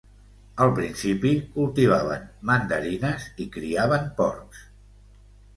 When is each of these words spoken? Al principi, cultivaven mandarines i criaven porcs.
Al 0.63 0.71
principi, 0.79 1.33
cultivaven 1.57 2.25
mandarines 2.53 3.29
i 3.47 3.47
criaven 3.59 4.11
porcs. 4.23 4.65